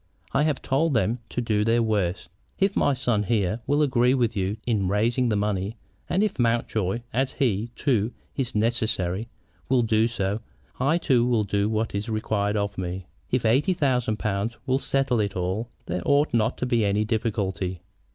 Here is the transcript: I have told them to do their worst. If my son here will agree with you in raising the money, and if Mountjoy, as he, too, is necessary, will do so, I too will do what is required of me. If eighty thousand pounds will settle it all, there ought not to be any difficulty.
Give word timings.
I 0.33 0.41
have 0.45 0.63
told 0.63 0.95
them 0.95 1.19
to 1.29 1.41
do 1.41 1.63
their 1.63 1.83
worst. 1.83 2.27
If 2.57 2.75
my 2.75 2.95
son 2.95 3.21
here 3.21 3.59
will 3.67 3.83
agree 3.83 4.15
with 4.15 4.35
you 4.35 4.57
in 4.65 4.87
raising 4.87 5.29
the 5.29 5.35
money, 5.35 5.77
and 6.09 6.23
if 6.23 6.39
Mountjoy, 6.39 7.01
as 7.13 7.33
he, 7.33 7.69
too, 7.75 8.11
is 8.35 8.55
necessary, 8.55 9.29
will 9.69 9.83
do 9.83 10.07
so, 10.07 10.39
I 10.79 10.97
too 10.97 11.23
will 11.27 11.43
do 11.43 11.69
what 11.69 11.93
is 11.93 12.09
required 12.09 12.57
of 12.57 12.79
me. 12.79 13.05
If 13.29 13.45
eighty 13.45 13.73
thousand 13.73 14.17
pounds 14.17 14.57
will 14.65 14.79
settle 14.79 15.19
it 15.19 15.35
all, 15.35 15.69
there 15.85 16.01
ought 16.03 16.33
not 16.33 16.57
to 16.57 16.65
be 16.65 16.83
any 16.83 17.05
difficulty. 17.05 17.83